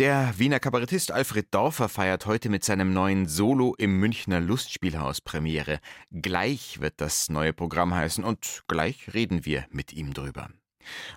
[0.00, 5.78] Der Wiener Kabarettist Alfred Dorfer feiert heute mit seinem neuen Solo im Münchner Lustspielhaus Premiere.
[6.10, 10.48] Gleich wird das neue Programm heißen und gleich reden wir mit ihm drüber.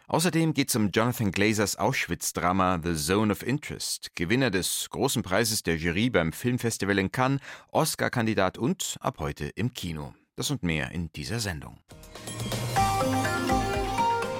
[0.08, 5.64] Außerdem geht es um Jonathan Glazers Auschwitz-Drama The Zone of Interest, Gewinner des großen Preises
[5.64, 7.40] der Jury beim Filmfestival in Cannes,
[7.72, 10.14] Oscar-Kandidat und ab heute im Kino.
[10.36, 11.80] Das und mehr in dieser Sendung.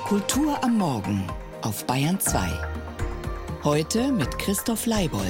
[0.04, 1.24] Kultur am Morgen
[1.62, 2.83] auf Bayern 2.
[3.64, 5.24] Heute mit Christoph Leibold.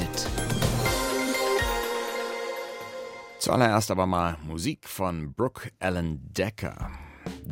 [3.37, 6.89] Zuallererst aber mal Musik von Brooke Allen Decker.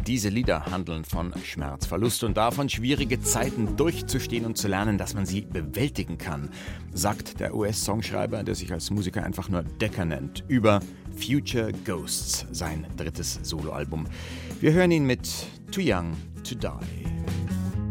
[0.07, 5.13] Diese Lieder handeln von Schmerz, Verlust und davon, schwierige Zeiten durchzustehen und zu lernen, dass
[5.13, 6.49] man sie bewältigen kann,
[6.91, 10.79] sagt der US-Songschreiber, der sich als Musiker einfach nur Decker nennt, über
[11.15, 14.07] Future Ghosts, sein drittes Soloalbum.
[14.59, 15.29] Wir hören ihn mit
[15.71, 17.05] Too Young to Die.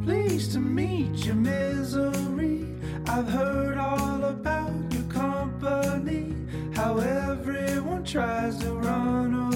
[0.05, 2.80] Pleased to meet your misery.
[3.13, 6.33] I've heard all about your company,
[6.73, 9.50] how everyone tries to run away,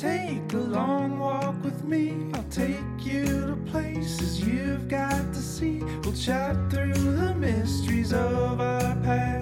[0.00, 2.14] Take a long walk with me.
[2.32, 5.80] I'll take you to places you've got to see.
[6.02, 9.39] We'll chat through the mysteries of our past.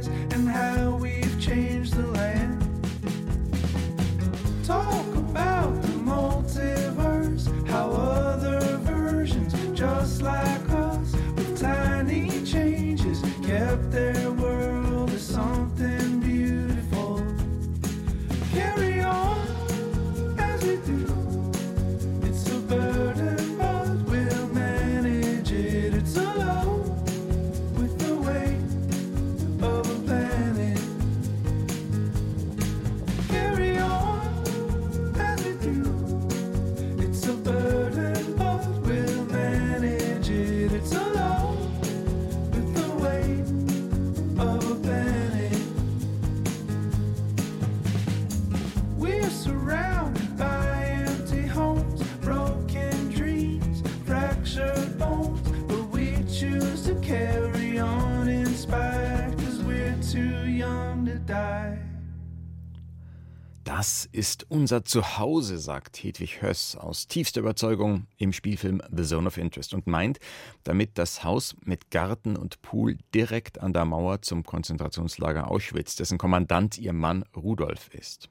[64.18, 69.72] Ist unser Zuhause, sagt Hedwig Höss aus tiefster Überzeugung im Spielfilm The Zone of Interest
[69.74, 70.18] und meint
[70.64, 76.18] damit das Haus mit Garten und Pool direkt an der Mauer zum Konzentrationslager Auschwitz, dessen
[76.18, 78.28] Kommandant ihr Mann Rudolf ist.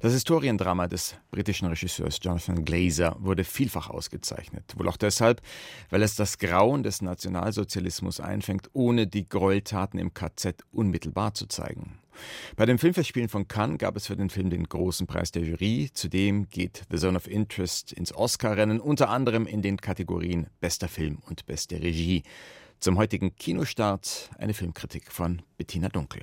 [0.00, 5.42] Das Historiendrama des britischen Regisseurs Jonathan Glazer wurde vielfach ausgezeichnet, wohl auch deshalb,
[5.90, 12.01] weil es das Grauen des Nationalsozialismus einfängt, ohne die Gräueltaten im KZ unmittelbar zu zeigen.
[12.56, 15.90] Bei den Filmfestspielen von Cannes gab es für den Film den großen Preis der Jury.
[15.92, 21.18] Zudem geht The Zone of Interest ins Oscar-Rennen, unter anderem in den Kategorien Bester Film
[21.28, 22.22] und Beste Regie.
[22.78, 26.22] Zum heutigen Kinostart eine Filmkritik von Bettina Dunkel.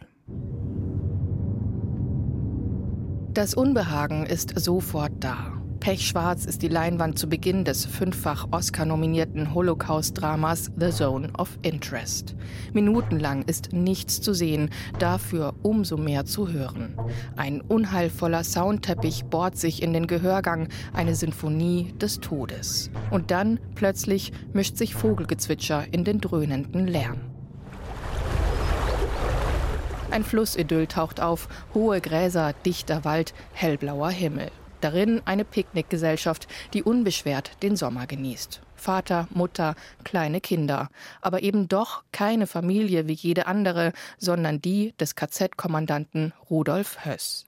[3.34, 5.59] Das Unbehagen ist sofort da.
[5.80, 12.36] Pechschwarz ist die Leinwand zu Beginn des fünffach Oscar-nominierten Holocaust-Dramas The Zone of Interest.
[12.74, 16.98] Minutenlang ist nichts zu sehen, dafür umso mehr zu hören.
[17.38, 22.92] Ein unheilvoller Soundteppich bohrt sich in den Gehörgang, eine Sinfonie des Todes.
[23.10, 27.22] Und dann plötzlich mischt sich Vogelgezwitscher in den dröhnenden Lärm.
[30.12, 34.52] Ein Flussidyll taucht auf, hohe Gräser, dichter Wald, hellblauer Himmel.
[34.81, 38.62] Darin eine Picknickgesellschaft, die unbeschwert den Sommer genießt.
[38.76, 40.90] Vater, Mutter, kleine Kinder,
[41.22, 47.46] aber eben doch keine Familie wie jede andere, sondern die des KZ-Kommandanten Rudolf Höss.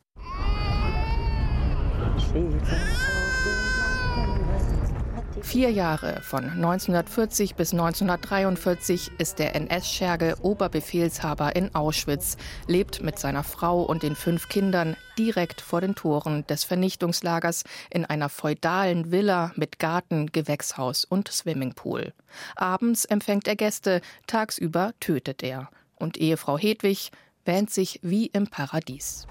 [5.41, 13.43] Vier Jahre von 1940 bis 1943 ist der NS-Scherge Oberbefehlshaber in Auschwitz, lebt mit seiner
[13.43, 19.51] Frau und den fünf Kindern direkt vor den Toren des Vernichtungslagers in einer feudalen Villa
[19.55, 22.13] mit Garten, Gewächshaus und Swimmingpool.
[22.55, 25.69] Abends empfängt er Gäste, tagsüber tötet er.
[25.95, 27.11] Und Ehefrau Hedwig
[27.45, 29.27] wähnt sich wie im Paradies.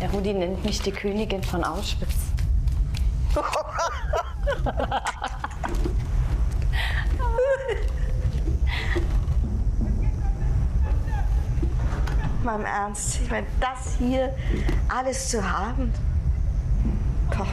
[0.00, 2.37] Der Rudi nennt mich die Königin von Auschwitz.
[12.42, 14.34] Mal im Ernst, ich meine, das hier
[14.88, 15.92] alles zu haben.
[17.36, 17.46] Boah.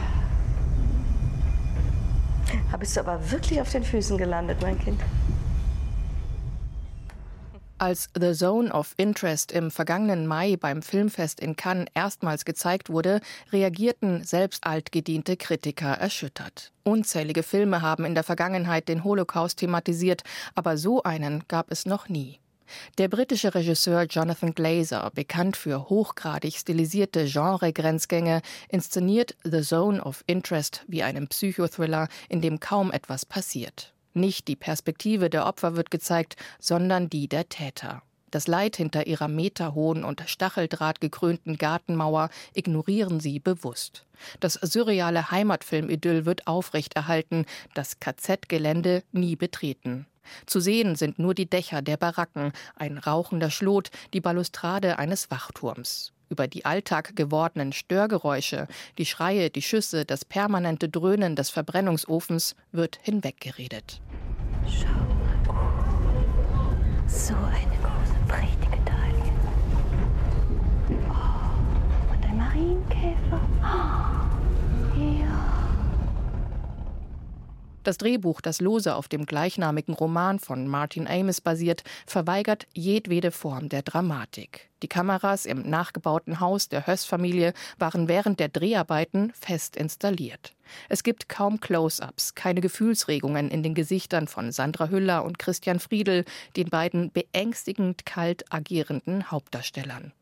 [2.70, 4.98] Da bist du aber wirklich auf den Füßen gelandet, mein Kind.
[7.78, 13.20] Als The Zone of Interest im vergangenen Mai beim Filmfest in Cannes erstmals gezeigt wurde,
[13.52, 16.72] reagierten selbst altgediente Kritiker erschüttert.
[16.84, 20.22] Unzählige Filme haben in der Vergangenheit den Holocaust thematisiert,
[20.54, 22.40] aber so einen gab es noch nie.
[22.96, 28.40] Der britische Regisseur Jonathan Glazer, bekannt für hochgradig stilisierte Genregrenzgänge,
[28.70, 33.92] inszeniert The Zone of Interest wie einen Psychothriller, in dem kaum etwas passiert.
[34.16, 38.00] Nicht die Perspektive der Opfer wird gezeigt, sondern die der Täter.
[38.30, 44.06] Das Leid hinter ihrer meterhohen und stacheldrahtgekrönten Gartenmauer ignorieren sie bewusst.
[44.40, 50.06] Das surreale Heimatfilmidyll wird aufrechterhalten, das KZ-Gelände nie betreten.
[50.46, 56.14] Zu sehen sind nur die Dächer der Baracken, ein rauchender Schlot, die Balustrade eines Wachturms.
[56.28, 58.66] Über die Alltag gewordenen Störgeräusche,
[58.98, 64.00] die Schreie, die Schüsse, das permanente Dröhnen des Verbrennungsofens wird hinweggeredet.
[64.66, 65.16] Schau mal.
[67.08, 69.32] So eine große, prächtige Taille.
[71.08, 73.40] Oh, und ein Marienkäfer.
[73.62, 74.15] Oh,
[77.86, 83.68] Das Drehbuch, das lose auf dem gleichnamigen Roman von Martin Amis basiert, verweigert jedwede Form
[83.68, 84.70] der Dramatik.
[84.82, 90.56] Die Kameras im nachgebauten Haus der Höss-Familie waren während der Dreharbeiten fest installiert.
[90.88, 96.24] Es gibt kaum Close-ups, keine Gefühlsregungen in den Gesichtern von Sandra Hüller und Christian Friedel,
[96.56, 100.12] den beiden beängstigend kalt agierenden Hauptdarstellern.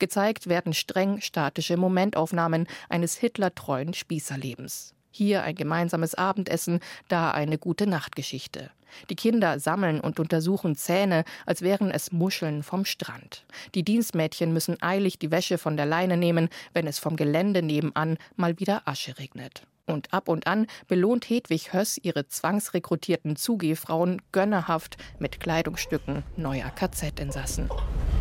[0.00, 4.96] Gezeigt werden streng statische Momentaufnahmen eines hitlertreuen Spießerlebens.
[5.12, 8.70] Hier ein gemeinsames Abendessen, da eine gute Nachtgeschichte.
[9.10, 13.44] Die Kinder sammeln und untersuchen Zähne, als wären es Muscheln vom Strand.
[13.74, 18.16] Die Dienstmädchen müssen eilig die Wäsche von der Leine nehmen, wenn es vom Gelände nebenan
[18.36, 19.66] mal wieder Asche regnet.
[19.86, 27.68] Und ab und an belohnt Hedwig Höss ihre zwangsrekrutierten Zugehfrauen gönnerhaft mit Kleidungsstücken neuer KZ-Insassen.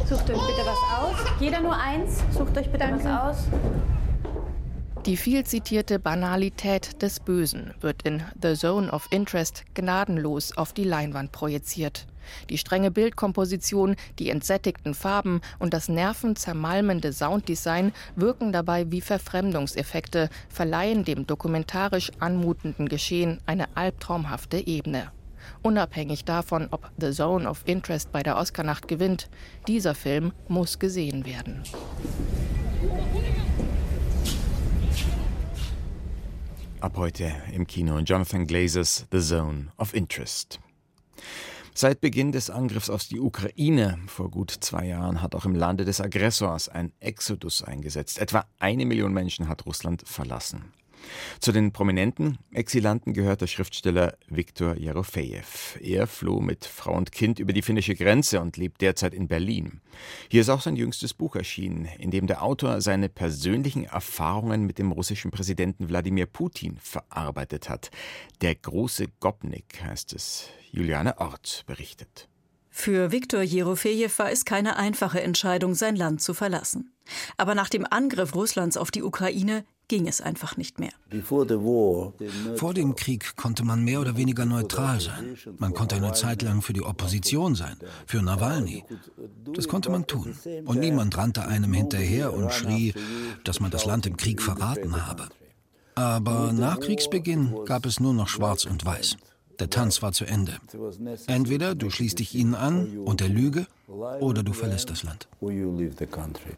[0.06, 1.16] Sucht euch bitte was aus.
[1.40, 2.22] Jeder nur eins.
[2.32, 3.06] Sucht euch bitte Danke.
[3.06, 3.48] was aus.
[5.08, 10.84] Die viel zitierte Banalität des Bösen wird in The Zone of Interest gnadenlos auf die
[10.84, 12.06] Leinwand projiziert.
[12.52, 21.04] Die strenge Bildkomposition, die entsättigten Farben und das nervenzermalmende Sounddesign wirken dabei wie Verfremdungseffekte, verleihen
[21.04, 25.12] dem dokumentarisch anmutenden Geschehen eine albtraumhafte Ebene.
[25.64, 29.32] Unabhängig davon, ob The Zone of Interest bei der Oscarnacht gewinnt,
[29.68, 31.64] dieser Film muss gesehen werden.
[36.82, 40.60] Ab heute im Kino Jonathan Glazers The Zone of Interest.
[41.76, 45.86] Seit Beginn des Angriffs auf die Ukraine vor gut zwei Jahren hat auch im Lande
[45.86, 48.18] des Aggressors ein Exodus eingesetzt.
[48.18, 50.74] Etwa eine Million Menschen hat Russland verlassen.
[51.40, 55.80] Zu den prominenten Exilanten gehört der Schriftsteller Viktor Jerofejew.
[55.80, 59.82] Er floh mit Frau und Kind über die finnische Grenze und lebt derzeit in Berlin.
[60.30, 64.78] Hier ist auch sein jüngstes Buch erschienen, in dem der Autor seine persönlichen Erfahrungen mit
[64.78, 67.92] dem russischen Präsidenten Wladimir Putin verarbeitet hat.
[68.42, 70.50] Der große Gopnik heißt es.
[70.72, 72.31] Juliane Ort berichtet.
[72.82, 76.92] Für Viktor Jerofejew war es keine einfache Entscheidung, sein Land zu verlassen.
[77.38, 80.90] Aber nach dem Angriff Russlands auf die Ukraine ging es einfach nicht mehr.
[82.56, 85.38] Vor dem Krieg konnte man mehr oder weniger neutral sein.
[85.60, 88.84] Man konnte eine Zeit lang für die Opposition sein, für Nawalny.
[89.54, 90.36] Das konnte man tun.
[90.66, 92.96] Und niemand rannte einem hinterher und schrie,
[93.44, 95.30] dass man das Land im Krieg verraten habe.
[95.94, 99.18] Aber nach Kriegsbeginn gab es nur noch Schwarz und Weiß.
[99.62, 100.58] Der Tanz war zu Ende.
[101.28, 105.28] Entweder du schließt dich ihnen an und der Lüge, oder du verlässt das Land.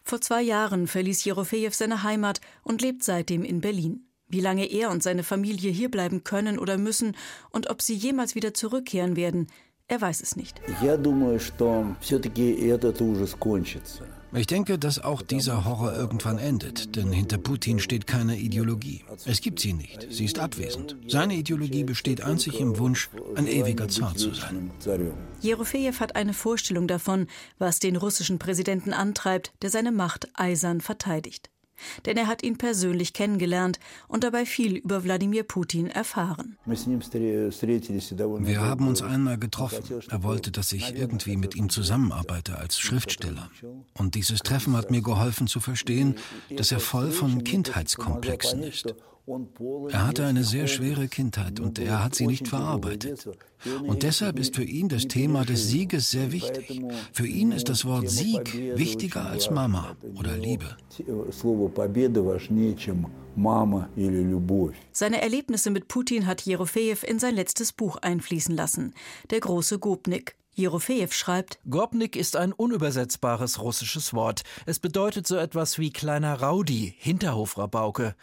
[0.05, 4.07] Vor zwei Jahren verließ Jerofejew seine Heimat und lebt seitdem in Berlin.
[4.29, 7.17] Wie lange er und seine Familie hierbleiben können oder müssen
[7.49, 9.47] und ob sie jemals wieder zurückkehren werden,
[9.89, 10.61] er weiß es nicht.
[14.35, 19.03] Ich denke, dass auch dieser Horror irgendwann endet, denn hinter Putin steht keine Ideologie.
[19.25, 20.95] Es gibt sie nicht, sie ist abwesend.
[21.07, 24.71] Seine Ideologie besteht einzig im Wunsch, ein ewiger Zar zu sein.
[25.41, 27.27] Jerofejew hat eine Vorstellung davon,
[27.59, 31.52] was den russischen Präsidenten antreibt, der seine Macht eisern verteidigt
[32.05, 36.57] denn er hat ihn persönlich kennengelernt und dabei viel über Wladimir Putin erfahren.
[36.65, 39.83] Wir haben uns einmal getroffen.
[40.09, 43.49] Er wollte, dass ich irgendwie mit ihm zusammenarbeite als Schriftsteller.
[43.93, 46.15] Und dieses Treffen hat mir geholfen zu verstehen,
[46.55, 48.93] dass er voll von Kindheitskomplexen ist.
[49.25, 53.29] Er hatte eine sehr schwere Kindheit und er hat sie nicht verarbeitet.
[53.87, 56.81] Und deshalb ist für ihn das Thema des Sieges sehr wichtig.
[57.13, 60.75] Für ihn ist das Wort Sieg wichtiger als Mama oder Liebe.
[64.91, 68.93] Seine Erlebnisse mit Putin hat Jerofejew in sein letztes Buch einfließen lassen,
[69.29, 70.35] Der große Gopnik.
[70.55, 74.43] Jerofejew schreibt: Gopnik ist ein unübersetzbares russisches Wort.
[74.65, 78.15] Es bedeutet so etwas wie kleiner Rowdy, Hinterhofrabauke.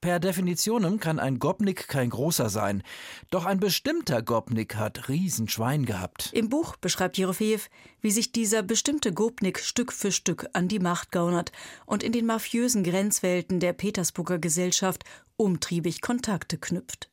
[0.00, 2.84] Per Definitionem kann ein Gopnik kein großer sein.
[3.30, 6.30] Doch ein bestimmter Gopnik hat Riesenschwein gehabt.
[6.32, 7.62] Im Buch beschreibt Jerofejew,
[8.00, 11.50] wie sich dieser bestimmte Gopnik Stück für Stück an die Macht gaunert
[11.84, 15.02] und in den mafiösen Grenzwelten der Petersburger Gesellschaft
[15.36, 17.10] umtriebig Kontakte knüpft.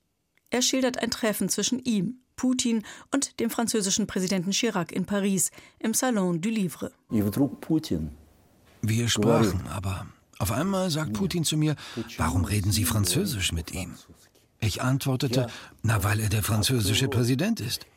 [0.52, 5.50] Er schildert ein Treffen zwischen ihm, Putin und dem französischen Präsidenten Chirac in Paris
[5.80, 6.92] im Salon du Livre.
[8.82, 10.06] Wir sprachen, aber
[10.46, 11.76] auf einmal sagt Putin zu mir,
[12.18, 13.96] warum reden Sie Französisch mit ihm?
[14.60, 15.48] Ich antwortete,
[15.82, 17.88] na, weil er der französische Präsident ist.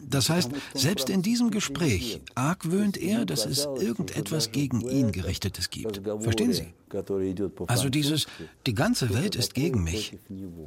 [0.00, 6.02] Das heißt, selbst in diesem Gespräch argwöhnt er, dass es irgendetwas gegen ihn gerichtetes gibt.
[6.20, 6.74] Verstehen Sie?
[7.66, 8.26] Also dieses,
[8.66, 10.16] die ganze Welt ist gegen mich.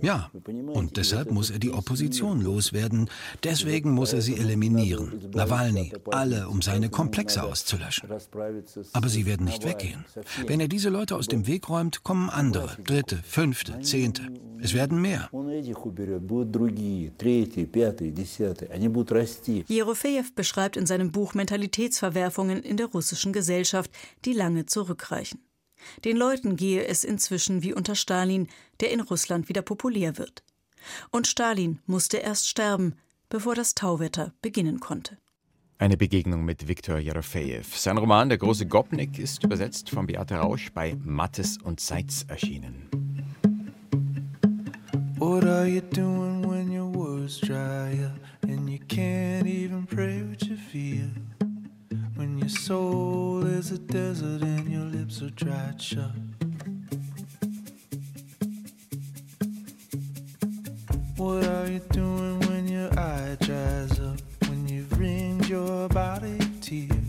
[0.02, 0.32] Ja,
[0.74, 3.10] und deshalb muss er die Opposition loswerden.
[3.44, 5.30] Deswegen muss er sie eliminieren.
[5.34, 8.10] Nawalny, alle, um seine Komplexe auszulöschen.
[8.94, 10.06] Aber sie werden nicht weggehen.
[10.46, 14.24] Wenn er diese Leute aus dem Weg räumt, kommen andere, dritte, fünfte, zehnte.
[14.60, 15.30] Es werden mehr.
[19.68, 23.92] Jerofejew beschreibt in seinem Buch Mentalitätsverwerfungen in der russischen Gesellschaft,
[24.26, 25.40] die lange zurückreichen.
[26.06, 28.48] Den Leuten gehe es inzwischen wie unter Stalin,
[28.80, 30.44] der in Russland wieder populär wird.
[31.12, 32.96] Und Stalin musste erst sterben,
[33.30, 35.18] bevor das Tauwetter beginnen konnte.
[35.80, 37.64] Eine Begegnung mit Viktor Jerofejew.
[37.76, 42.90] Sein Roman Der große Gopnik ist übersetzt von Beate Rausch bei Mattes und Seitz erschienen.
[45.20, 50.42] What are you doing when your words dry up and you can't even pray what
[50.44, 51.10] you feel?
[52.18, 56.12] When your soul is a desert and your lips are dried shut.
[61.16, 64.20] What are you doing when your eye dries up?
[64.48, 67.07] When you've ringed your body tears?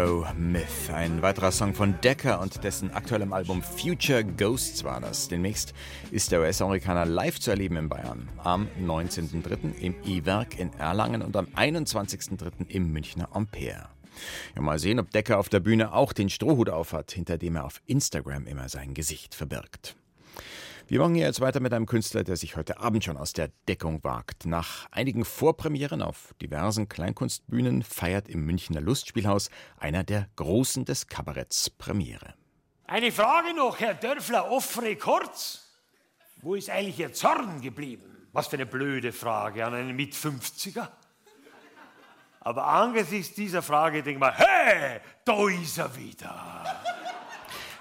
[0.00, 0.88] Hero Myth.
[0.94, 5.28] Ein weiterer Song von Decker und dessen aktuellem Album Future Ghosts war das.
[5.28, 5.74] Demnächst
[6.10, 8.26] ist der US-Amerikaner live zu erleben in Bayern.
[8.38, 9.78] Am 19.03.
[9.78, 12.66] im E-Werk in Erlangen und am 21.03.
[12.68, 13.90] im Münchner Ampere.
[14.56, 17.66] Ja, mal sehen, ob Decker auf der Bühne auch den Strohhut aufhat, hinter dem er
[17.66, 19.96] auf Instagram immer sein Gesicht verbirgt.
[20.90, 23.52] Wir machen hier jetzt weiter mit einem Künstler, der sich heute Abend schon aus der
[23.68, 24.44] Deckung wagt.
[24.44, 31.70] Nach einigen Vorpremieren auf diversen Kleinkunstbühnen feiert im Münchner Lustspielhaus einer der Großen des Kabaretts
[31.70, 32.34] Premiere.
[32.88, 35.64] Eine Frage noch, Herr Dörfler, off kurz.
[36.42, 38.26] Wo ist eigentlich Ihr Zorn geblieben?
[38.32, 40.88] Was für eine blöde Frage an einen Mit-50er.
[42.40, 46.82] Aber angesichts dieser Frage denke ich mal, hey, da ist er wieder.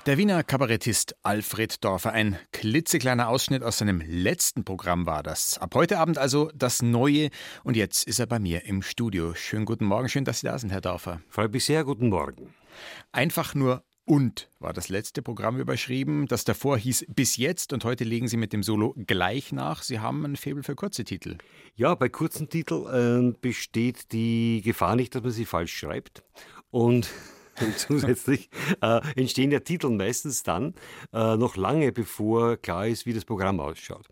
[0.10, 2.12] Der Wiener Kabarettist Alfred Dorfer.
[2.14, 5.60] Ein klitzekleiner Ausschnitt aus seinem letzten Programm war das.
[5.60, 7.30] Ab heute Abend also das Neue.
[7.64, 9.36] Und jetzt ist er bei mir im Studio.
[9.36, 11.22] Schönen guten Morgen, schön, dass Sie da sind, Herr Dorfer.
[11.30, 12.56] Freut mich sehr, guten Morgen.
[13.12, 16.26] Einfach nur und war das letzte Programm überschrieben.
[16.26, 19.84] Das davor hieß Bis jetzt und heute legen Sie mit dem Solo gleich nach.
[19.84, 21.38] Sie haben ein Faible für kurze Titel.
[21.76, 26.24] Ja, bei kurzen Titeln äh, besteht die Gefahr nicht, dass man sie falsch schreibt.
[26.72, 27.12] Und
[27.62, 28.50] und zusätzlich
[28.82, 30.74] äh, entstehen ja Titel meistens dann
[31.14, 34.08] äh, noch lange bevor klar ist, wie das Programm ausschaut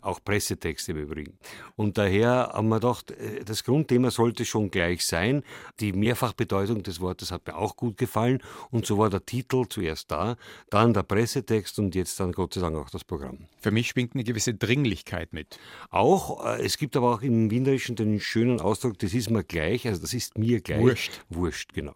[0.00, 1.38] auch Pressetexte im Übrigen.
[1.76, 5.42] Und daher haben wir gedacht, äh, das Grundthema sollte schon gleich sein.
[5.80, 8.42] Die Mehrfachbedeutung des Wortes hat mir auch gut gefallen.
[8.70, 10.36] Und so war der Titel zuerst da,
[10.70, 13.46] dann der Pressetext und jetzt dann Gott sei Dank auch das Programm.
[13.60, 15.58] Für mich schwingt eine gewisse Dringlichkeit mit.
[15.90, 19.86] Auch, äh, es gibt aber auch im Wienerischen den schönen Ausdruck, das ist mir gleich,
[19.86, 20.80] also das ist mir gleich.
[20.80, 21.20] Wurscht.
[21.28, 21.94] Wurscht, genau.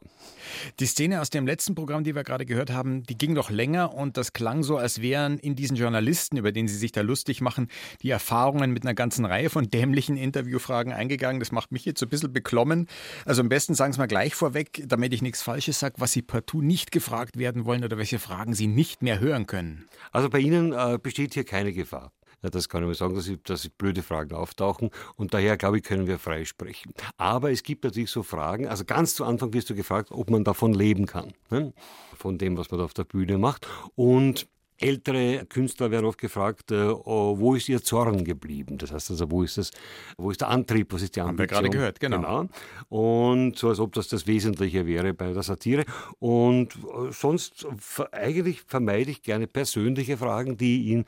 [0.80, 3.94] Die Szene aus dem letzten Programm, die wir gerade gehört haben, die ging noch länger
[3.94, 7.40] und das klang so, als wären in diesen Journalisten, über den Sie sich da lustig
[7.40, 7.68] machen,
[8.00, 11.40] die Erfahrungen mit einer ganzen Reihe von dämlichen Interviewfragen eingegangen.
[11.40, 12.88] Das macht mich jetzt so ein bisschen beklommen.
[13.25, 16.22] Also am besten sagen Sie mal gleich vorweg, damit ich nichts Falsches sage, was Sie
[16.22, 19.87] partout nicht gefragt werden wollen oder welche Fragen Sie nicht mehr hören können.
[20.12, 22.12] Also bei Ihnen äh, besteht hier keine Gefahr.
[22.42, 25.78] Ja, das kann ich mal sagen, dass, ich, dass blöde Fragen auftauchen und daher, glaube
[25.78, 26.92] ich, können wir frei sprechen.
[27.16, 30.42] Aber es gibt natürlich so Fragen, also ganz zu Anfang wirst du gefragt, ob man
[30.42, 31.72] davon leben kann, ne?
[32.16, 33.68] von dem, was man da auf der Bühne macht.
[33.94, 34.49] Und
[34.79, 38.79] Ältere Künstler werden oft gefragt, äh, oh, wo ist ihr Zorn geblieben?
[38.79, 39.71] Das heißt also, wo ist das,
[40.17, 41.57] wo ist der Antrieb, was ist die Ambition?
[41.57, 42.17] Haben wir gerade gehört, genau.
[42.19, 42.49] genau.
[42.88, 45.85] Und so als ob das das Wesentliche wäre bei der Satire.
[46.18, 47.66] Und äh, sonst
[48.11, 51.05] eigentlich vermeide ich gerne persönliche Fragen, die in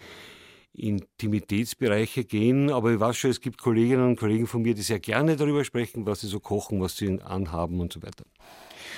[0.75, 4.99] Intimitätsbereiche gehen, aber ich weiß schon, es gibt Kolleginnen und Kollegen von mir, die sehr
[4.99, 8.25] gerne darüber sprechen, was sie so kochen, was sie anhaben und so weiter.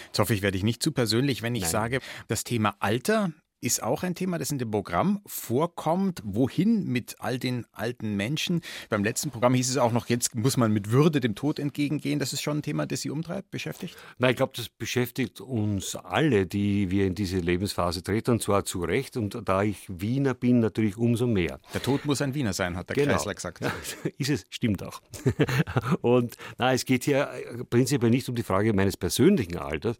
[0.06, 1.70] Jetzt hoffe ich, werde ich nicht zu persönlich, wenn ich Nein.
[1.70, 6.20] sage, das Thema Alter ist auch ein Thema, das in dem Programm vorkommt.
[6.24, 8.60] Wohin mit all den alten Menschen?
[8.90, 12.18] Beim letzten Programm hieß es auch noch, jetzt muss man mit Würde dem Tod entgegengehen.
[12.18, 13.96] Das ist schon ein Thema, das Sie umtreibt, beschäftigt?
[14.18, 18.64] Nein, ich glaube, das beschäftigt uns alle, die wir in diese Lebensphase treten, und zwar
[18.64, 19.16] zu Recht.
[19.16, 21.58] Und da ich Wiener bin, natürlich umso mehr.
[21.72, 23.14] Der Tod muss ein Wiener sein, hat der genau.
[23.14, 23.62] Kreisler gesagt.
[23.62, 23.72] Ja,
[24.18, 25.00] ist es, stimmt auch.
[26.02, 27.30] und na, es geht hier
[27.70, 29.96] prinzipiell nicht um die Frage meines persönlichen Alters,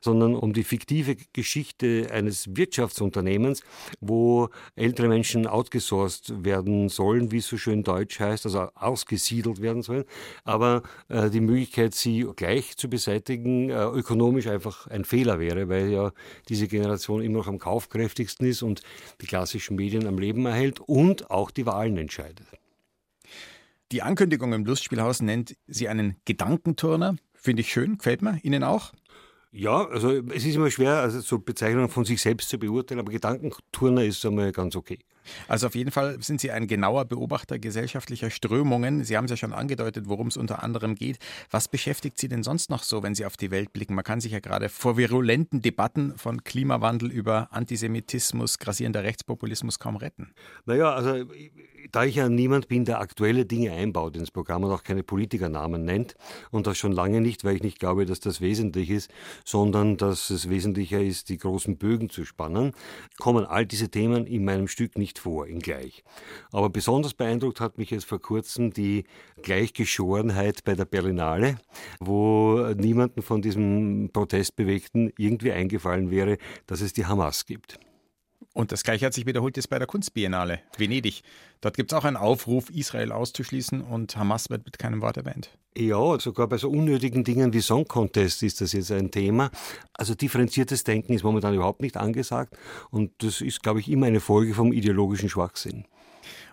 [0.00, 3.62] sondern um die fiktive Geschichte eines Wirtschafts- Unternehmens,
[4.00, 9.82] wo ältere Menschen outgesourced werden sollen, wie es so schön deutsch heißt, also ausgesiedelt werden
[9.82, 10.04] sollen.
[10.44, 15.90] Aber äh, die Möglichkeit, sie gleich zu beseitigen, äh, ökonomisch einfach ein Fehler wäre, weil
[15.90, 16.12] ja
[16.48, 18.82] diese Generation immer noch am kaufkräftigsten ist und
[19.20, 22.46] die klassischen Medien am Leben erhält und auch die Wahlen entscheidet.
[23.92, 27.16] Die Ankündigung im Lustspielhaus nennt sie einen Gedankenturner.
[27.34, 28.38] Finde ich schön, gefällt mir.
[28.44, 28.92] Ihnen auch?
[29.52, 33.10] Ja, also es ist immer schwer, also so Bezeichnungen von sich selbst zu beurteilen, aber
[33.10, 35.00] Gedankenturner ist einmal ganz okay.
[35.48, 39.04] Also auf jeden Fall sind Sie ein genauer Beobachter gesellschaftlicher Strömungen.
[39.04, 41.18] Sie haben es ja schon angedeutet, worum es unter anderem geht.
[41.50, 43.94] Was beschäftigt Sie denn sonst noch so, wenn Sie auf die Welt blicken?
[43.94, 49.96] Man kann sich ja gerade vor virulenten Debatten von Klimawandel über Antisemitismus, grassierender Rechtspopulismus kaum
[49.96, 50.32] retten.
[50.64, 51.24] Naja, also
[51.92, 55.84] da ich ja niemand bin, der aktuelle Dinge einbaut ins Programm und auch keine Politikernamen
[55.84, 56.14] nennt,
[56.50, 59.10] und das schon lange nicht, weil ich nicht glaube, dass das wesentlich ist,
[59.44, 62.72] sondern dass es wesentlicher ist, die großen Bögen zu spannen,
[63.18, 66.04] kommen all diese Themen in meinem Stück nicht vor, in gleich.
[66.52, 69.04] Aber besonders beeindruckt hat mich jetzt vor kurzem die
[69.42, 71.56] Gleichgeschorenheit bei der Berlinale,
[71.98, 77.78] wo niemanden von diesem Protestbewegten irgendwie eingefallen wäre, dass es die Hamas gibt.
[78.60, 81.22] Und das gleiche hat sich wiederholt jetzt bei der Kunstbiennale, Venedig.
[81.62, 85.48] Dort gibt es auch einen Aufruf, Israel auszuschließen und Hamas wird mit keinem Wort erwähnt.
[85.74, 89.50] Ja, sogar bei so unnötigen Dingen wie Song Contest ist das jetzt ein Thema.
[89.94, 92.54] Also differenziertes Denken ist momentan überhaupt nicht angesagt
[92.90, 95.86] und das ist, glaube ich, immer eine Folge vom ideologischen Schwachsinn.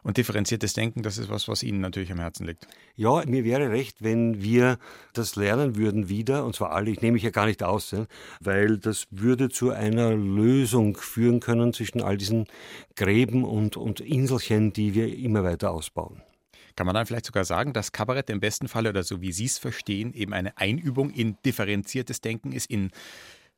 [0.08, 2.65] Und differenziertes Denken, das ist was, was Ihnen natürlich am Herzen liegt.
[2.96, 4.78] Ja, mir wäre recht, wenn wir
[5.12, 7.93] das lernen würden wieder, und zwar alle, ich nehme mich ja gar nicht aus,
[8.39, 12.46] weil das würde zu einer Lösung führen können zwischen all diesen
[12.96, 16.22] Gräben und, und Inselchen, die wir immer weiter ausbauen.
[16.78, 19.43] Kann man dann vielleicht sogar sagen, dass Kabarett im besten Fall oder so wie Sie
[19.43, 22.91] es verstehen, eben eine Einübung in differenziertes Denken ist, in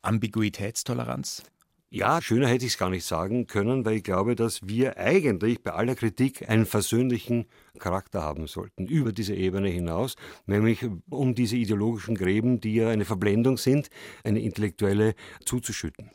[0.02, 1.44] Ambiguitätstoleranz?
[1.92, 5.64] Ja, schöner hätte ich es gar nicht sagen können, weil ich glaube, dass wir eigentlich
[5.64, 7.48] bei aller Kritik einen versöhnlichen
[7.80, 13.06] Charakter haben sollten, über diese Ebene hinaus, nämlich um diese ideologischen Gräben, die ja eine
[13.06, 13.90] Verblendung sind,
[14.24, 16.12] eine intellektuelle zuzuschütten.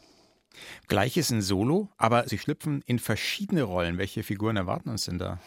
[0.89, 3.99] Gleiches in Solo, aber Sie schlüpfen in verschiedene Rollen.
[3.99, 5.41] Welche Figuren erwarten uns denn da?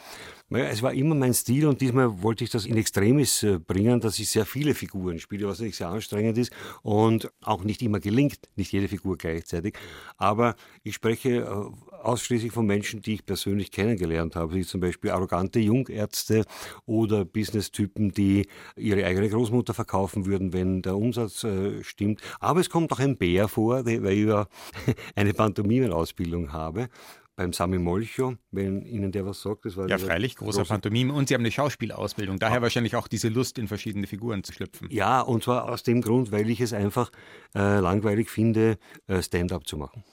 [0.49, 3.99] Naja, es war immer mein Stil und diesmal wollte ich das in Extremis äh, bringen,
[3.99, 7.99] dass ich sehr viele Figuren spiele, was natürlich sehr anstrengend ist und auch nicht immer
[7.99, 9.77] gelingt, nicht jede Figur gleichzeitig.
[10.15, 15.11] Aber ich spreche äh, ausschließlich von Menschen, die ich persönlich kennengelernt habe, wie zum Beispiel
[15.11, 16.45] arrogante Jungärzte
[16.85, 22.21] oder Business-Typen, die ihre eigene Großmutter verkaufen würden, wenn der Umsatz äh, stimmt.
[22.39, 24.47] Aber es kommt auch ein Bär vor, weil ich ja
[25.15, 26.89] eine Pantomimenausbildung habe
[27.37, 29.65] beim Sami Molcho, wenn Ihnen der was sagt.
[29.65, 31.13] Das war ja, freilich, großer große Pantomime.
[31.13, 32.61] Und Sie haben eine Schauspielausbildung, daher ah.
[32.63, 34.89] wahrscheinlich auch diese Lust, in verschiedene Figuren zu schlüpfen.
[34.89, 37.11] Ja, und zwar aus dem Grund, weil ich es einfach
[37.55, 40.03] äh, langweilig finde, äh, Stand-up zu machen.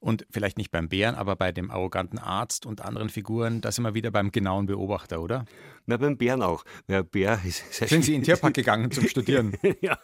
[0.00, 3.94] Und vielleicht nicht beim Bären, aber bei dem arroganten Arzt und anderen Figuren, das immer
[3.94, 5.44] wieder beim genauen Beobachter, oder?
[5.86, 6.64] Na, beim Bären auch.
[6.88, 9.56] Der Bär ist Sind Sie in den Tierpark gegangen zum Studieren?
[9.80, 9.98] ja,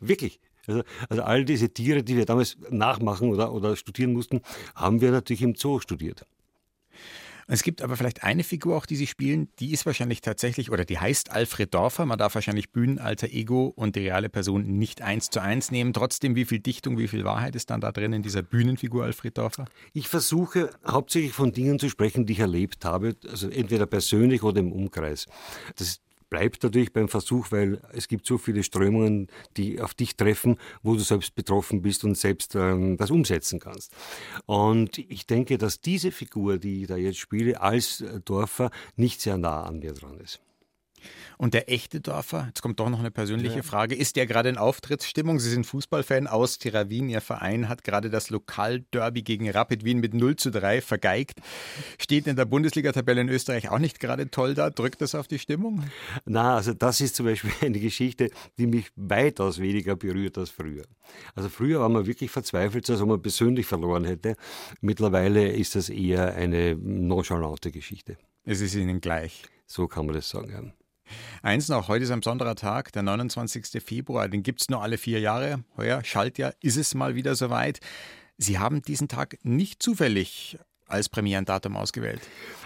[0.00, 0.40] wirklich.
[0.66, 4.42] Also, also all diese Tiere, die wir damals nachmachen oder, oder studieren mussten,
[4.74, 6.26] haben wir natürlich im Zoo studiert.
[7.48, 10.84] Es gibt aber vielleicht eine Figur auch, die Sie spielen, die ist wahrscheinlich tatsächlich, oder
[10.84, 12.04] die heißt Alfred Dorfer.
[12.04, 15.92] Man darf wahrscheinlich Bühnenalter Ego und die reale Person nicht eins zu eins nehmen.
[15.92, 19.38] Trotzdem, wie viel Dichtung, wie viel Wahrheit ist dann da drin in dieser Bühnenfigur Alfred
[19.38, 19.66] Dorfer?
[19.92, 24.60] Ich versuche hauptsächlich von Dingen zu sprechen, die ich erlebt habe, also entweder persönlich oder
[24.60, 25.26] im Umkreis.
[25.76, 26.00] Das
[26.30, 30.94] bleibt natürlich beim Versuch, weil es gibt so viele Strömungen, die auf dich treffen, wo
[30.94, 33.92] du selbst betroffen bist und selbst ähm, das umsetzen kannst.
[34.46, 39.38] Und ich denke, dass diese Figur, die ich da jetzt spiele, als Dorfer nicht sehr
[39.38, 40.40] nah an mir dran ist.
[41.38, 43.62] Und der echte Dorfer, jetzt kommt doch noch eine persönliche ja.
[43.62, 45.38] Frage, ist der gerade in Auftrittsstimmung?
[45.38, 47.08] Sie sind Fußballfan aus Wien.
[47.08, 51.40] Ihr Verein hat gerade das Lokalderby gegen Rapid Wien mit 0 zu 3 vergeigt.
[51.98, 54.70] Steht in der Bundesliga-Tabelle in Österreich auch nicht gerade toll da.
[54.70, 55.84] Drückt das auf die Stimmung?
[56.24, 60.84] Na, also das ist zum Beispiel eine Geschichte, die mich weitaus weniger berührt als früher.
[61.34, 64.36] Also früher war man wirklich verzweifelt, als ob man persönlich verloren hätte.
[64.80, 68.16] Mittlerweile ist das eher eine nonchalante Geschichte.
[68.44, 69.42] Es ist Ihnen gleich.
[69.66, 70.50] So kann man das sagen.
[70.50, 70.85] Ja.
[71.42, 73.82] Eins noch, heute ist ein besonderer Tag, der 29.
[73.82, 75.64] Februar, den gibt es nur alle vier Jahre.
[75.76, 77.80] Heuer, Schaltjahr, ist es mal wieder soweit.
[78.38, 82.20] Sie haben diesen Tag nicht zufällig als Premierendatum ausgewählt?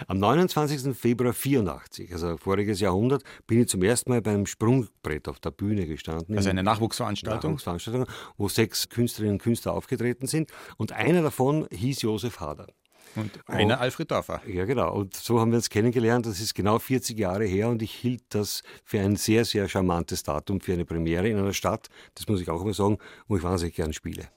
[0.07, 0.95] Am 29.
[0.95, 5.87] Februar 84, also voriges Jahrhundert, bin ich zum ersten Mal beim Sprungbrett auf der Bühne
[5.87, 6.37] gestanden.
[6.37, 7.51] Also eine Nachwuchsveranstaltung?
[7.51, 8.05] Nachwuchsveranstaltung,
[8.37, 10.51] wo sechs Künstlerinnen und Künstler aufgetreten sind.
[10.77, 12.67] Und einer davon hieß Josef Hader.
[13.15, 14.41] Und einer und, Alfred Dorfer.
[14.47, 14.93] Ja, genau.
[14.93, 16.25] Und so haben wir uns kennengelernt.
[16.25, 20.23] Das ist genau 40 Jahre her und ich hielt das für ein sehr, sehr charmantes
[20.23, 22.97] Datum für eine Premiere in einer Stadt, das muss ich auch mal sagen,
[23.27, 24.29] wo ich wahnsinnig gern spiele.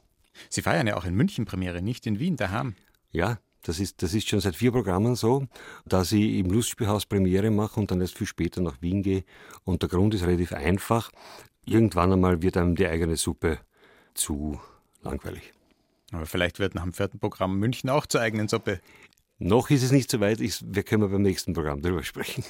[0.48, 2.74] Sie feiern ja auch in München Premiere, nicht in Wien, daheim.
[3.12, 5.46] Ja, das ist, das ist schon seit vier Programmen so,
[5.86, 9.24] dass ich im Lustspielhaus Premiere mache und dann erst viel später nach Wien gehe.
[9.64, 11.10] Und der Grund ist relativ einfach.
[11.64, 13.58] Irgendwann einmal wird einem die eigene Suppe
[14.12, 14.60] zu
[15.02, 15.54] langweilig.
[16.14, 18.80] Aber vielleicht wird nach dem vierten Programm München auch zur eigenen Suppe.
[19.38, 22.44] Noch ist es nicht so weit, ich, wir können beim nächsten Programm darüber sprechen.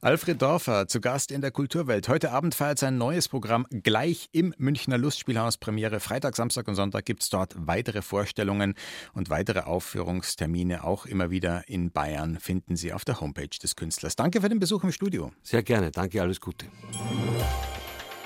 [0.00, 2.08] Alfred Dorfer zu Gast in der Kulturwelt.
[2.08, 6.00] Heute Abend feiert sein neues Programm gleich im Münchner Lustspielhaus Premiere.
[6.00, 8.74] Freitag, Samstag und Sonntag gibt es dort weitere Vorstellungen
[9.12, 10.84] und weitere Aufführungstermine.
[10.84, 14.16] Auch immer wieder in Bayern finden Sie auf der Homepage des Künstlers.
[14.16, 15.32] Danke für den Besuch im Studio.
[15.42, 15.90] Sehr gerne.
[15.90, 16.66] Danke, alles Gute.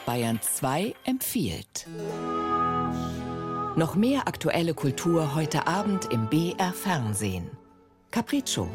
[0.07, 1.87] Bayern 2 empfiehlt.
[3.81, 7.51] Noch mehr aktuelle Kultur heute Abend im BR Fernsehen.
[8.11, 8.69] Capriccio,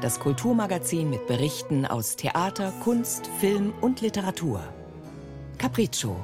[0.00, 4.62] das Kulturmagazin mit Berichten aus Theater, Kunst, Film und Literatur.
[5.58, 6.14] Capriccio,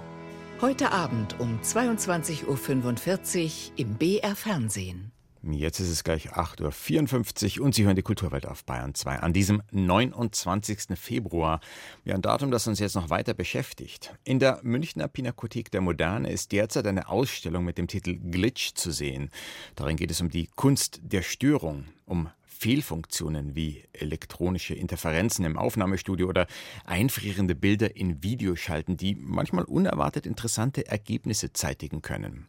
[0.60, 5.10] heute Abend um 22.45 Uhr im BR Fernsehen.
[5.42, 9.32] Jetzt ist es gleich 8.54 Uhr und Sie hören die Kulturwelt auf Bayern 2 an
[9.32, 10.98] diesem 29.
[10.98, 11.60] Februar.
[12.04, 14.14] Ja, ein Datum, das uns jetzt noch weiter beschäftigt.
[14.24, 18.90] In der Münchner Pinakothek der Moderne ist derzeit eine Ausstellung mit dem Titel Glitch zu
[18.90, 19.30] sehen.
[19.76, 22.28] Darin geht es um die Kunst der Störung, um
[22.60, 26.46] Fehlfunktionen wie elektronische Interferenzen im Aufnahmestudio oder
[26.84, 32.48] einfrierende Bilder in Videoschalten, die manchmal unerwartet interessante Ergebnisse zeitigen können.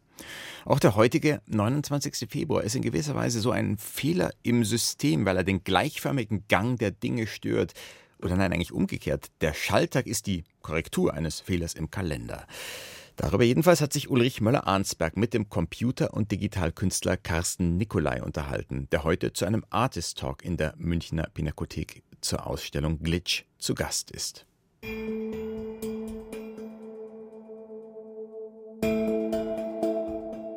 [0.66, 2.28] Auch der heutige 29.
[2.30, 6.78] Februar ist in gewisser Weise so ein Fehler im System, weil er den gleichförmigen Gang
[6.78, 7.72] der Dinge stört.
[8.20, 9.30] Oder nein, eigentlich umgekehrt.
[9.40, 12.46] Der Schalltag ist die Korrektur eines Fehlers im Kalender.
[13.16, 19.04] Darüber jedenfalls hat sich Ulrich Möller-Arnsberg mit dem Computer- und Digitalkünstler Carsten Nicolai unterhalten, der
[19.04, 24.46] heute zu einem Artist Talk in der Münchner Pinakothek zur Ausstellung Glitch zu Gast ist.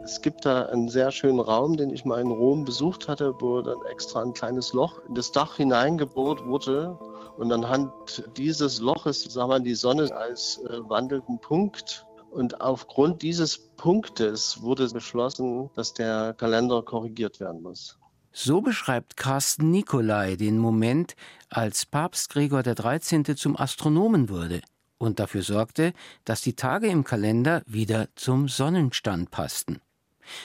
[0.05, 3.61] Es gibt da einen sehr schönen Raum, den ich mal in Rom besucht hatte, wo
[3.61, 6.97] dann extra ein kleines Loch in das Dach hineingebohrt wurde.
[7.37, 7.91] Und anhand
[8.37, 14.89] dieses Loches sah man die Sonne als äh, wandelnden Punkt und aufgrund dieses Punktes wurde
[14.89, 17.97] beschlossen, dass der Kalender korrigiert werden muss.
[18.33, 21.15] So beschreibt Carsten Nicolai den Moment,
[21.49, 23.35] als Papst Gregor XIII.
[23.35, 24.59] zum Astronomen wurde
[24.97, 25.93] und dafür sorgte,
[26.25, 29.79] dass die Tage im Kalender wieder zum Sonnenstand passten.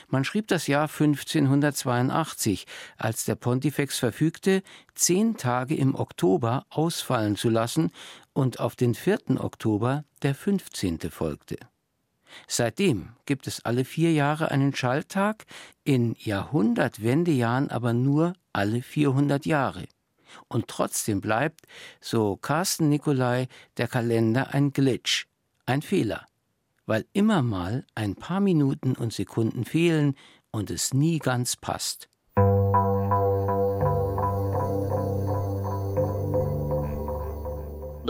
[0.08, 2.66] Man schrieb das Jahr 1582,
[2.98, 4.62] als der Pontifex verfügte,
[4.94, 7.90] zehn Tage im Oktober ausfallen zu lassen
[8.32, 9.40] und auf den 4.
[9.40, 11.00] Oktober der 15.
[11.10, 11.56] folgte.
[12.46, 15.46] Seitdem gibt es alle vier Jahre einen Schalltag,
[15.84, 19.86] in Jahrhundertwendejahren aber nur alle 400 Jahre.
[20.48, 21.62] Und trotzdem bleibt,
[22.00, 25.26] so Carsten Nicolai, der Kalender ein Glitch,
[25.66, 26.26] ein Fehler,
[26.86, 30.14] weil immer mal ein paar Minuten und Sekunden fehlen
[30.50, 32.09] und es nie ganz passt.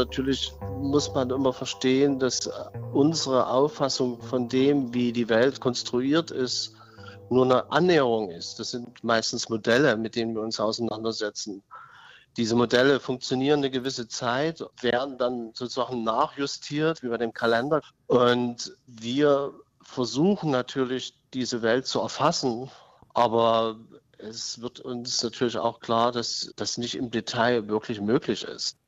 [0.01, 2.49] Natürlich muss man immer verstehen, dass
[2.95, 6.75] unsere Auffassung von dem, wie die Welt konstruiert ist,
[7.29, 8.59] nur eine Annäherung ist.
[8.59, 11.63] Das sind meistens Modelle, mit denen wir uns auseinandersetzen.
[12.39, 17.83] Diese Modelle funktionieren eine gewisse Zeit, werden dann sozusagen nachjustiert, wie bei dem Kalender.
[18.07, 22.71] Und wir versuchen natürlich, diese Welt zu erfassen,
[23.13, 23.77] aber
[24.17, 28.80] es wird uns natürlich auch klar, dass das nicht im Detail wirklich möglich ist.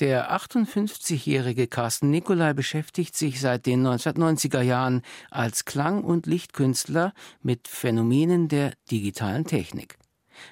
[0.00, 7.68] Der 58-jährige Carsten Nicolai beschäftigt sich seit den 1990er Jahren als Klang- und Lichtkünstler mit
[7.68, 9.98] Phänomenen der digitalen Technik.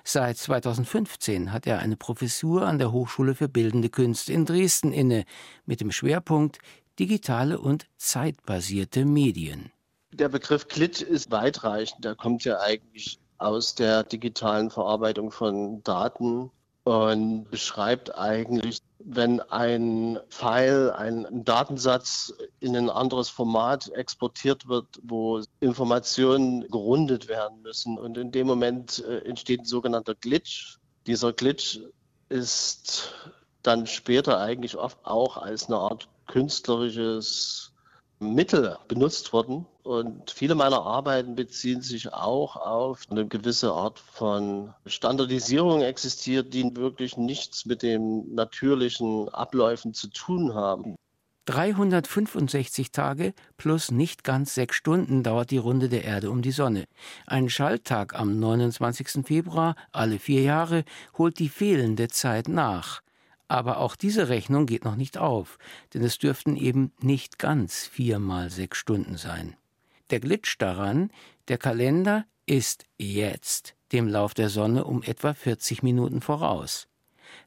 [0.04, 5.24] Seit 2015 hat er eine Professur an der Hochschule für Bildende Künste in Dresden inne,
[5.64, 6.58] mit dem Schwerpunkt
[6.98, 9.72] digitale und zeitbasierte Medien.
[10.12, 12.04] Der Begriff Klit ist weitreichend.
[12.04, 16.50] Der kommt ja eigentlich aus der digitalen Verarbeitung von Daten
[16.88, 25.42] und beschreibt eigentlich, wenn ein File, ein Datensatz in ein anderes Format exportiert wird, wo
[25.61, 27.98] Informationen gerundet werden müssen.
[27.98, 30.79] Und in dem Moment äh, entsteht ein sogenannter Glitch.
[31.07, 31.81] Dieser Glitch
[32.31, 33.12] ist
[33.62, 37.74] dann später eigentlich oft auch als eine Art künstlerisches
[38.18, 39.66] Mittel benutzt worden.
[39.88, 46.77] Und viele meiner Arbeiten beziehen sich auch auf eine gewisse Art von Standardisierung existiert, die
[46.77, 50.94] wirklich nichts mit den natürlichen Abläufen zu tun haben.
[51.46, 56.85] 365 Tage plus nicht ganz sechs Stunden dauert die Runde der Erde um die Sonne.
[57.27, 59.27] Ein Schalltag am 29.
[59.27, 60.85] Februar alle vier Jahre
[61.16, 63.01] holt die fehlende Zeit nach.
[63.51, 65.57] Aber auch diese Rechnung geht noch nicht auf,
[65.94, 69.57] denn es dürften eben nicht ganz vier mal sechs Stunden sein.
[70.10, 71.10] Der Glitch daran,
[71.48, 76.88] der Kalender ist jetzt dem Lauf der Sonne um etwa 40 Minuten voraus.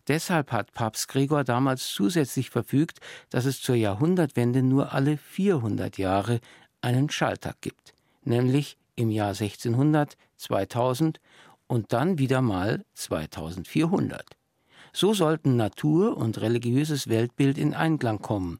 [0.07, 6.39] Deshalb hat Papst Gregor damals zusätzlich verfügt, dass es zur Jahrhundertwende nur alle 400 Jahre
[6.81, 7.93] einen Schalltag gibt,
[8.23, 11.19] nämlich im Jahr 1600, 2000
[11.67, 14.25] und dann wieder mal 2400.
[14.93, 18.59] So sollten Natur und religiöses Weltbild in Einklang kommen.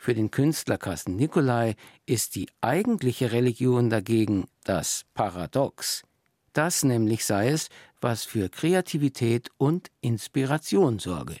[0.00, 1.74] Für den Künstler Carsten Nicolai
[2.06, 6.04] ist die eigentliche Religion dagegen das Paradox.
[6.52, 7.68] Das nämlich sei es,
[8.00, 11.36] was für Kreativität und Inspiration sorge.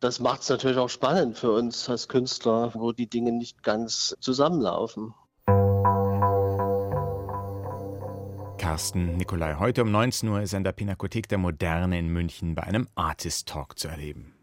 [0.00, 4.16] Das macht es natürlich auch spannend für uns als Künstler, wo die Dinge nicht ganz
[4.20, 5.12] zusammenlaufen.
[8.56, 9.56] Carsten Nikolai.
[9.58, 12.88] Heute um 19 Uhr ist er in der Pinakothek der Moderne in München bei einem
[12.94, 14.34] Artist Talk zu erleben.